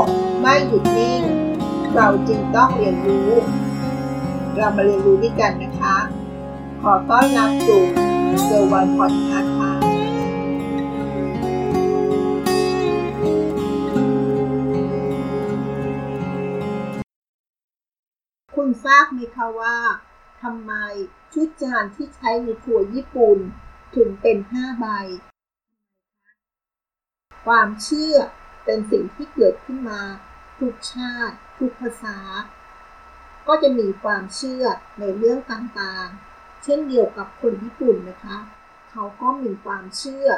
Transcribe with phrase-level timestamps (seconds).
[0.00, 0.04] ก
[0.40, 1.22] ไม่หยุดนิ่ง
[1.94, 3.30] เราจึงต้องเรียนรู้
[4.56, 5.96] เรามาเรียนรู้ด้วยกันนะคะ
[6.82, 7.82] ขอต้อนรับสู่
[8.44, 9.72] เซอร์วันพอดคาส์ค่ะ
[18.54, 19.76] คุณทราบไหมคะว่า
[20.42, 20.72] ทำไม
[21.32, 23.38] ชุดจานที่ใช้ในครัวญี่ปุ่น
[23.94, 24.86] ถึงเป็นห้าใบ
[27.44, 28.16] ความเชื่อ
[28.64, 30.00] เป็นสิ่งที่เกิดขึ้นมา
[30.58, 32.18] ทุกชาติ ทุกภาษา
[33.46, 34.64] ก็จะมีความเชื่อ
[35.00, 38.38] ในเรื่องต่างๆ เช่นเดียวกับคนญี่ปุ่นนะคะ
[38.90, 40.28] เขาก็มีความเชื่อ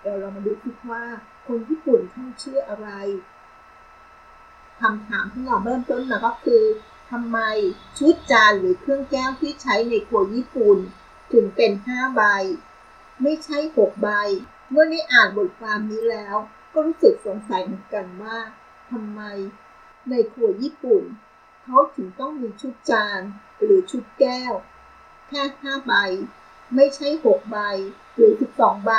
[0.00, 1.04] เดี๋ยวเรามาดูคิดว่า
[1.46, 2.88] คนญี่ปุ่นเขาเชื่ออะไร
[4.80, 6.64] คำถามที่เราเริ่มต้นมาก็คือ
[7.10, 7.38] ทำไม
[7.98, 10.78] ชุดจานหรือเครื่องแก้วที่ใช้ในครัวญี่ปุ่น
[11.32, 12.22] ถึงเป็นห้าใบ
[13.22, 14.08] ไม่ใช่หกใบ
[14.70, 16.36] เมื่อได้อ่านบทความนี้แล้ว
[16.72, 18.38] ก็รู้สึกสงสัยเหมือนกันว่า
[18.90, 19.20] ทำไม
[20.10, 21.02] ในครัวญี่ปุ่น
[21.64, 23.20] เขาถึงต้องมีชุดจาน
[23.62, 24.52] หรือชุดแก้ว
[25.28, 25.94] แค่ห้าใบ
[26.74, 27.58] ไม่ใช่หกใบ
[28.14, 28.92] หรือสิบสองใบ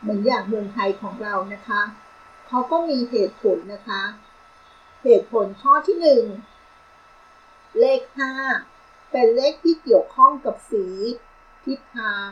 [0.00, 1.82] เหมือนอย่างเมืองไทยของเรานะคะ
[2.48, 4.02] เขาก็มีเหตุผลนะคะ
[5.02, 6.24] เหตุผลข้อที่หนึ่ง
[7.78, 8.00] เลข
[8.58, 10.86] 5เป็นเลขที่เกี่ยวข้องกับสี
[11.64, 12.28] ทิศทาง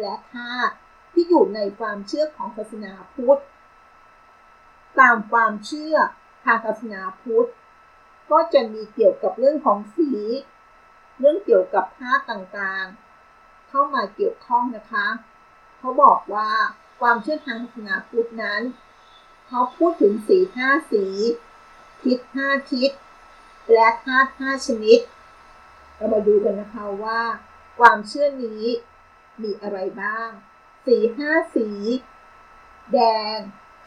[0.00, 0.74] และธาตุ
[1.12, 3.40] ที่อยู่ในความเชื่อของศาสนาพุทธ
[5.00, 5.96] ตามความเชื่อ
[6.44, 7.48] ทางศาสนาพุทธ
[8.30, 10.10] ก็จะมีเกี่ยวกับเรื่องของสี
[11.18, 15.06] เรื่องเกี่ยวกับธาตุต่างๆ เข้ามาเกี่ยวข้องนะคะ
[15.78, 16.50] เขาบอกว่า
[17.00, 18.62] ความเชื่อทางศาสนาพุทธนั้น
[19.48, 21.04] เขาพูดถึงสีห้าสี
[22.02, 22.90] ทิศห้าทิศ
[23.72, 24.98] และธาตุห้าชนิด
[25.94, 27.22] เรามาดูกันนะคะว่า
[27.78, 28.64] ความเชื่อนี้
[29.42, 30.28] มีอะไรบ้าง
[30.86, 31.68] สีห้าสี
[32.92, 32.98] แด
[33.36, 33.38] ง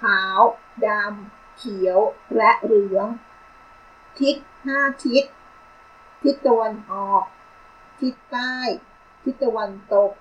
[0.02, 0.42] ขาว
[0.88, 2.00] ดำเขียว
[2.36, 3.08] และเหลือง
[4.20, 5.24] ทิศห้าทิศ
[6.24, 7.24] ทิศตะวันออก
[8.00, 8.56] ทิศใต้
[9.24, 10.12] ทิศตะวันตก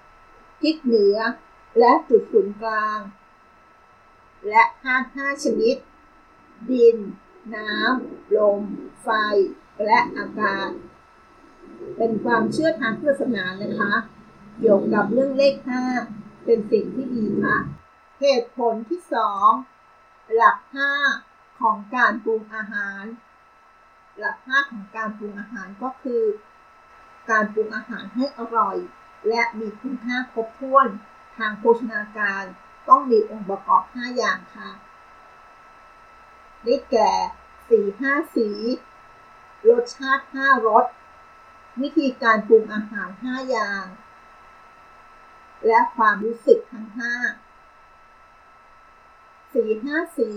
[0.63, 1.19] ทิศเหนือ
[1.79, 2.99] และจุดศูนย์กลาง
[4.49, 5.77] และธาตุห้าชนิด
[6.71, 6.97] ดิน
[7.55, 8.63] น้ำ ลม
[9.03, 9.09] ไฟ
[9.85, 10.71] และอากาศ
[11.97, 13.93] เป็นความเชื่อทางศาสนานะคะ
[14.59, 15.85] เกี่ยวกับเรื่องเลขห้า
[16.45, 17.59] เป็นสิ่งที่ดีค่ะ
[18.21, 19.51] เหตุผลที่สอง
[20.35, 20.91] หลักห้า
[21.61, 23.05] ของการปรุงอาหาร
[24.19, 26.23] หลักห้าของการปรุงอาหารก็คือ
[27.31, 28.77] การปรุงอาหารให้อร่อย
[29.29, 30.89] และมีคุณค่าครบถ้วน
[31.37, 32.45] ทางโภชนาการ
[32.89, 34.71] ต้องมีองค์ประกอบ 5 อย่างค่ะ
[36.65, 37.11] ได้แก่
[37.69, 38.49] สีห้าสี
[39.69, 40.85] รสชาติห้ารส
[41.81, 43.85] วิธีการปรุงอาหารห้าอย่าง
[45.67, 47.15] และความรู้สึกทั้งห้า
[49.59, 50.31] สีห้าสี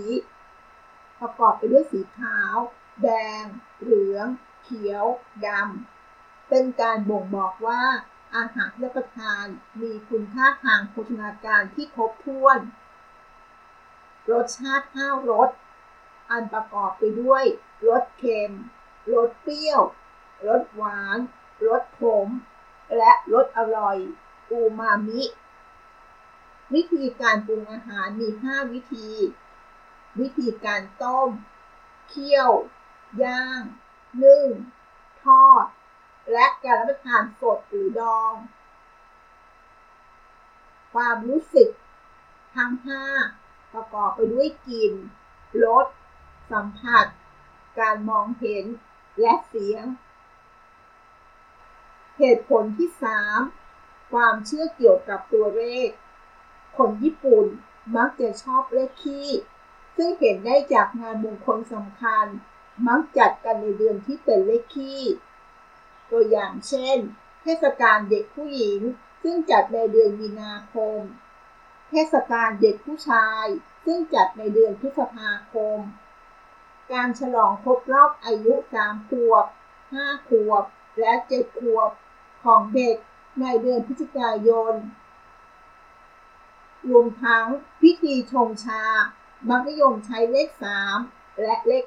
[1.20, 2.56] ประกอบไปด้วยสีขาว
[3.02, 3.08] แด
[3.42, 3.44] ง
[3.80, 4.26] เหลือง
[4.62, 5.06] เขียว
[5.46, 7.82] ดำ เป็นการบ่งบอกว่า
[8.36, 9.44] อาหารที่รับประทาน
[9.80, 12.58] มีคุณค่าทางโภชนาการที่ครบถ้วน
[14.30, 15.50] รสชาติห้ารส
[16.30, 17.44] อันประกอบไปด้วย
[17.88, 18.52] รสเค็ม
[19.12, 19.82] รสเปรี้ยว
[20.46, 21.18] รสหวาน
[21.66, 22.28] รสขม
[22.96, 23.98] และรสอร่อย
[24.50, 25.22] อูมามิ
[26.74, 29.08] วิธีการปรุงอาหารมี 5 วิธี
[30.20, 31.30] วิธีการต้ม
[32.08, 32.50] เคี่ยว
[33.22, 33.62] ย่าง
[34.22, 34.46] นึ่ง
[35.22, 35.66] ทอด
[36.32, 38.34] และการรับประทานสดหรือดอง
[40.92, 41.70] ความรู้สึก
[42.56, 42.72] ทั้ง
[43.22, 44.92] 5 ประกอบไปด้วยกลิ่น
[45.64, 45.86] รส
[46.50, 47.06] สัมผัส
[47.80, 48.64] การมองเห็น
[49.20, 49.84] และเสียง
[52.18, 52.90] เหตุผลที่
[53.50, 55.88] 3 ความเชื่อเกี่ยวกับตัวเลข
[56.76, 57.46] คนญี่ปุ่น
[57.96, 59.28] มักจะชอบเลขคี่
[59.96, 62.26] ซึ่งเห็นได้จากงานมงคลสำคัญ
[62.86, 65.02] มักจัดกันในเดือนที่เป็นเลขคี่
[66.10, 66.98] ตัวอย่างเช่น
[67.42, 68.80] เทศกาลเด็กผู้หญิง
[69.22, 71.00] ซึ่งจัดในเดือนมีนาคม
[71.90, 73.46] เทศกาลเด็กผู้ชาย
[73.84, 75.78] ซึ่งจัดในเดือนพฤษภาคม
[76.92, 78.54] การฉลองครบรอบอายุ
[78.84, 79.46] 3ขวบ
[79.86, 80.64] 5 ขวบ
[80.98, 81.90] และ 7 ขวบ
[82.44, 82.96] ของเด็ก
[83.40, 84.74] ในเดือนพฤศจิกายน
[86.88, 87.46] รวมทั้ง
[87.80, 88.84] พิธีชงชา
[89.48, 90.48] มักนิยมใช้เลข
[90.94, 91.86] 3 และเลข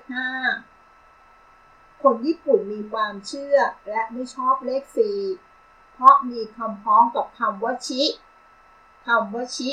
[1.02, 3.58] 5 คนญี่ปุ่นมีความเชื่อ
[3.90, 4.84] และไม่ชอบเลข
[5.38, 8.04] 4 เพราะมีคำพ้องกับคำว่าชิ
[9.06, 9.72] คำว่าชิ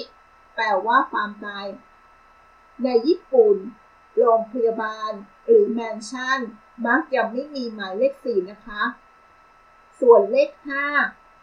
[0.55, 1.67] แปลว่าความตาย
[2.83, 3.57] ในญี่ปุ่น
[4.17, 5.13] โรงพยาบาล
[5.47, 6.41] หรือแมนชั่น
[6.87, 8.83] มักจะไม่มีหมายเลขสี่นะคะ
[10.01, 10.87] ส่วนเลขห้า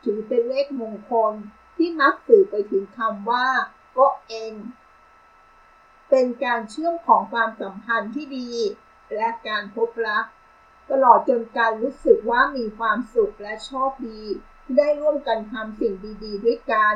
[0.04, 1.34] ถือเป็นเลขมงคล
[1.80, 3.48] ที่มักสื่อไปถึงคำว่า
[3.98, 4.54] ก็เอง
[6.10, 8.52] เป็นการเชื่อมของความสัมพันธ์ที่ดี
[9.16, 10.26] และการพบรัก
[10.92, 14.22] ตลอดจนการรู้สึกว่ามีความสุขและชอบดี
[14.64, 15.94] ที่ได้ร่วมกันทำสิ่ง
[16.24, 16.96] ดี ๆ ด้วยกัน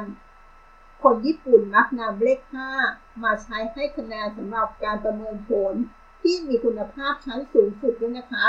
[1.03, 2.39] คนญี่ปุ่นมักนำเลข
[2.81, 5.73] 5 มาใช้ให้คะแนนสำหรับการประเมินผล
[6.21, 8.47] ที่มีคุณภาพชั้นสูงสุดด้วยนะคะ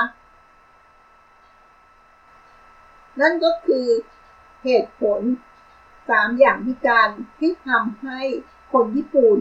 [3.21, 3.87] นั่นก็คือ
[4.65, 5.21] เหตุผล
[6.09, 7.09] 3อย่างที่การ
[7.39, 8.21] ที่ทำให้
[8.73, 9.39] คนญี่ปุ่น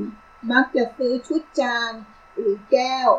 [0.52, 1.92] มักจะซื้อชุดจาน
[2.36, 3.10] หรือแก้ว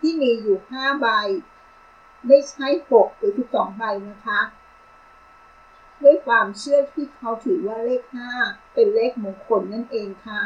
[0.00, 1.06] ที่มีอยู่5ใบ
[2.26, 4.40] ไม่ใช่6หรือ12ใบนะคะ
[6.02, 8.02] ด้วยความเชื่อที่เขาถือว่าเลข
[8.38, 10.42] 5เป็นเลขมงคลนั่นเองค่ะ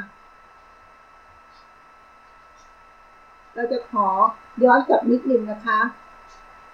[3.54, 4.08] เราจะขอ
[4.64, 5.80] ย้อนกลับนิดนึงนะคะ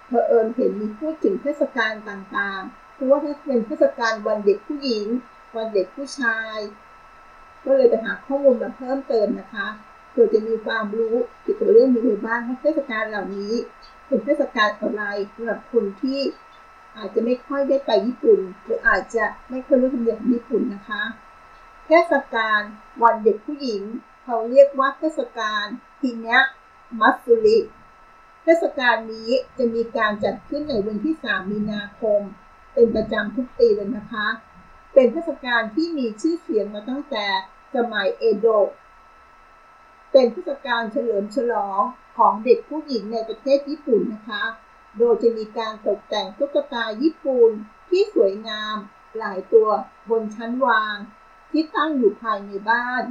[0.07, 5.05] เพอเอิญเห็นมีพูดถึงเทศกาลต่างๆ เพราะว่าถ้าเป็นเทศกาลวันเด็กผู้หญิง
[5.55, 6.57] วันเด็กผู้ชาย
[7.65, 9.67] ก็เลยไปหาข้อมูลมาเพิ่มเติมนะคะ
[10.11, 13.53] เพื่อจะมีความรู้เกี่ยวกับเรื่องนี้บ้างว่าเทศกาลเหล่านี้
[14.07, 15.03] เป็นเทศกาลอะไร
[15.33, 16.19] สำหรับคนที่
[16.97, 21.03] อาจจะไม่ค่อยได้ไปญี่ปุ่น หรืออาจจะไม่ค่อยรู้ธรรมเนียมของญี่ปุ่นนะคะ
[21.87, 22.61] เทศกาล
[23.03, 23.81] วันเด็กผู้หญิง
[24.23, 25.65] เขาเรียกว่าเทศกาล
[26.01, 26.39] ฮิเนะ
[26.99, 27.59] มัตสุริ
[28.43, 32.21] เทศกาลนี้จะมีการจัดขึ้นในวันที่ 3 มีนาคม
[32.73, 34.27] เป็นประจำทุกปีเลยนะคะ
[34.93, 37.25] เป็นเทศกาลที่มีชื่อเสียงมาตั้งแต่
[37.75, 38.69] สมัยเอโดะ
[40.11, 41.81] เป็นเทศกาลเฉลิมฉลอง
[42.17, 44.43] ของเด็กผู้หญิงในประเทศญี่ปุ่นนะคะ
[44.97, 47.51] โดยจะมีการตกแต่งตุ๊กตาญี่ปุ่น
[47.89, 48.75] ที่สวยงาม
[49.17, 49.69] หลายตัว
[50.09, 50.97] บนชั้นวาง
[51.51, 53.03] ที่ตั้งอยู่ภายในบ้าน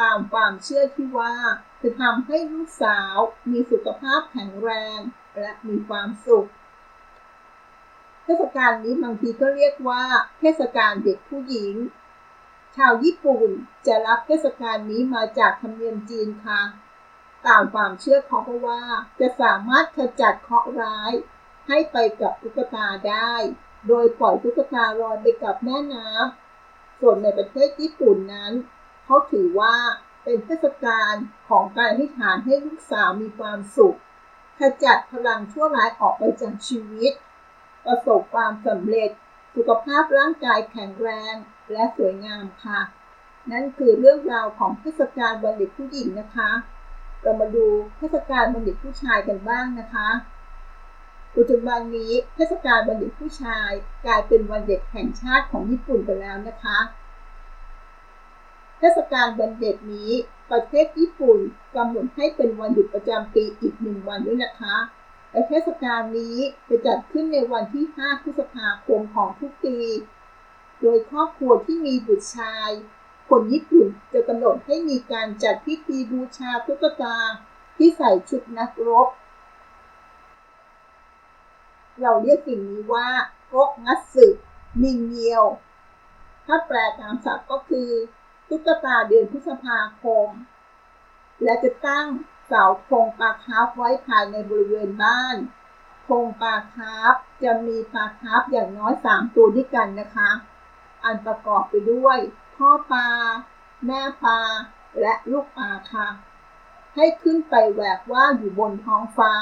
[0.00, 1.34] ตามความเชื่อที่ว่า
[1.82, 3.16] จะทำให้ลูกสาว
[3.50, 4.98] มีสุขภาพแข็งแรง
[5.38, 6.48] และมีความสุข
[8.24, 10.02] เทศกาลนี้บางทีก็เรียกว่า
[10.40, 11.74] เทศกาลเด็กผู้หญิง
[12.76, 13.48] ชาวญี่ปุ่น
[13.86, 16.60] จะรับเทศกาลนี้มาจากธรรมเนียมจีนค่ะ
[17.46, 18.82] ตามความเชื่อเขาก็ว่า
[19.20, 21.12] จะสามารถขจัดเคราะห์ร้าย
[21.68, 23.32] ให้ไปกับตุ๊กตาได้
[23.88, 28.52] โดยปล่อยตุ๊กตาลอยไปกับแม่น้ำส่วนในประเทศญี่ปุ่นนั้น
[29.04, 29.76] เขาถือว่า
[30.24, 31.14] เป็นเทศกาล
[31.48, 33.98] ของการที่ฐานให้ลูกสาวมีความสุข
[34.58, 37.12] ขจัดพลังชั่วร้ายออกไปจากชีวิต
[37.86, 39.10] ประสบความสำเร็จ
[39.54, 41.34] สุขภาพร่างกายแข็งแรง
[41.72, 42.80] และสวยงามค่ะ
[43.52, 46.50] นั่นคือเรื่องราวของเทศกาลวันเด็กผู้หญิงนะคะ
[47.22, 47.66] เรามาดู
[47.98, 50.08] เทศกาลวันเด็กผู้ชายกันบ้างนะคะ
[51.36, 53.70] ปัจจุบันนี้เทศกาลวันเด็กผู้ชาย
[54.06, 56.78] กลายเป็นวันเด็กแห่งชาติของญี่ปุ่นไปแล้วนะคะ
[58.78, 60.10] เทศกาลวันเด็กนี้
[60.50, 61.38] ประเทศญี่ปุ่น
[61.76, 64.76] กำหนดให้เป็นวันหยุดประจำปีอีกหนึ่งวันด้วยนะคะ
[65.34, 66.36] และเทศกาลนี้
[66.68, 69.78] จะจัดขึ้นในวันที่ 5 พฤษภาคมของทุกปี
[70.80, 72.70] โดยครอบครัวที่มีบุตรชาย
[73.28, 77.16] คนญี่ปุ่นจะกำหนดให้มีการจัดพิธีบูชาตุ๊กตา
[77.76, 79.08] ที่ใส่ชุดนักรบ
[82.00, 83.08] เราเรียกสิ่งนี้ว่า
[83.48, 85.44] 五月人形
[86.46, 87.90] ถ้าแปลตามศัพท์ก็คือ
[88.48, 90.28] ตุ๊กตาเดือนพฤษภาคม
[91.42, 92.06] และจะตั้ง
[92.46, 95.36] เสาธงปลาคาร์ฟไว้ภายในบริเวณบ้าน
[96.08, 100.30] ธงปลาคาร์ฟจะมีปลาคาร์ฟอย่างน้อย 3 ตัวด้วยกันนะคะ
[101.04, 102.18] อันประกอบไปด้วย
[102.56, 103.08] พ่อปลา
[103.86, 104.40] แม่ปลา
[105.00, 106.08] และลูกปลาค่ะ
[106.94, 109.34] ให้ขึ้นไปแหวกว่าอยู่บนท้องฟ้า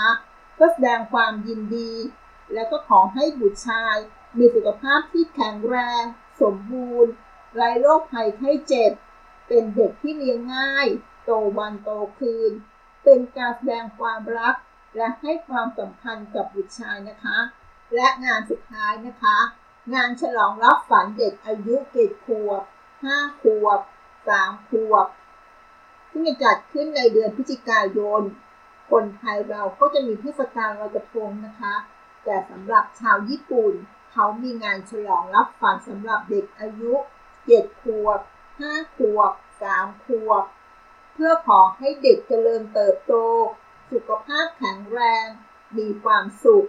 [0.54, 1.92] เพื่อแสดงความยินดี
[2.52, 3.97] และก็ขอให้บุตรชาย
[4.38, 6.04] มีสุขภาพที่แข็งแรง
[6.42, 7.12] สมบูรณ์
[7.54, 8.92] ไร้โรคภัยไข้เจ็บ
[9.49, 10.87] เป็นเด็กที่เลี้ยงง่าย
[11.25, 12.52] โตวันโตคืน
[13.04, 14.54] เป็นการแสดงความรัก
[14.97, 17.38] และให้ความสำคัญกับบุตรชายนะคะ
[17.94, 19.38] และงานสุดท้ายนะคะ
[19.94, 22.62] งานฉลองรับฝันเด็กอายุเจ็ดขวบ
[23.02, 23.80] ห้าขวบ
[24.28, 25.06] สามขวบ
[26.11, 28.23] ซึ่งจะจัดขึ้นในเดือนพฤศจิกายน
[28.90, 31.75] คนไทยเราก็จะมีเทศกาลลอยกระทงนะคะ
[32.25, 33.73] แต่สำหรับชาวญี่ปุ่น
[34.12, 36.92] เขามีงานฉลองรับฝันสำหรับเด็กอายุ
[37.47, 38.21] เจ็ดขวบ
[38.59, 39.32] ห้าขวบ
[39.62, 40.44] สามขวบ
[41.14, 43.14] เพื่อขอให้เด็กเจริญเติบโต
[43.90, 45.26] สุขภาพแข็งแรง
[45.78, 46.69] มีความสุข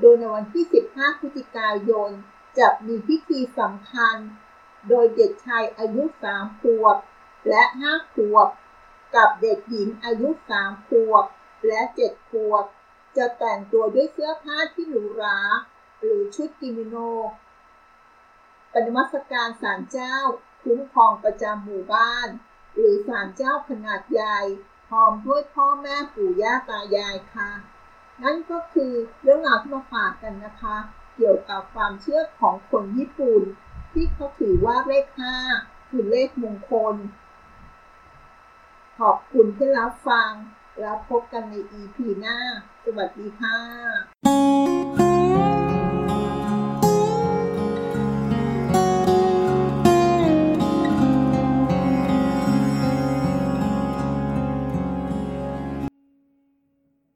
[0.00, 2.10] โดยในวันที่ 15 พฤศจิกายน
[2.58, 4.16] จะมีพิธีสำคัญ
[4.88, 6.02] โดยเด็กชายอายุ
[6.34, 6.96] 3 ขวบ
[7.48, 8.48] และ 5 ขวบ
[9.16, 10.28] กับเด็กหญิงอายุ
[10.60, 11.24] 3 ขวบ
[11.66, 12.64] และ 7 ขวบ
[13.16, 15.38] จะแต่งตัวด้วยเสื้อผ้าที่หรูหรา
[16.00, 16.96] หรือชุดกิมิโน
[18.72, 20.16] ปฏิมัสการศาลเจ้า
[20.62, 22.28] คุ้มครองประจำหมู่บ้าน
[22.76, 24.38] หรือศาลเจ้าขนาดใหญ่
[24.88, 27.50] พร้อมด้วยพ่อแม่ปู่ย่าตายายค่ะ
[28.22, 28.92] นั่นก็คือ
[29.22, 30.76] เรื่องราวที่มาฝากกันนะคะ
[31.16, 33.42] เกี่ยวกับความเชื่อของคนญี่ปุ่น
[33.92, 35.06] ที่เขาถือว่าเลข
[35.48, 36.96] 5คือเลขมงคล
[38.98, 40.30] ขอบคุณที่รับฟัง
[40.80, 42.38] แล้วพบกันใน EP หน้า
[42.84, 44.35] สวัสดีค่ะ